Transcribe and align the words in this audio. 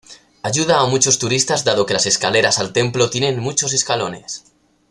Ayuda 0.41 0.79
a 0.79 0.87
muchos 0.87 1.19
turistas 1.19 1.63
dado 1.63 1.85
que 1.85 1.93
las 1.93 2.07
escaleras 2.07 2.57
al 2.57 2.73
templo 2.73 3.11
tienen 3.11 3.39
muchos 3.39 3.71
escalones. 3.71 4.45